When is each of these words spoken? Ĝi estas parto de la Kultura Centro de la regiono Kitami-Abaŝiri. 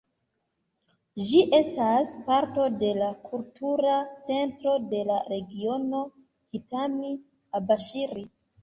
Ĝi 1.31 1.41
estas 1.57 2.15
parto 2.31 2.65
de 2.85 2.89
la 3.01 3.11
Kultura 3.27 4.01
Centro 4.31 4.77
de 4.95 5.03
la 5.13 5.21
regiono 5.37 6.03
Kitami-Abaŝiri. 6.19 8.29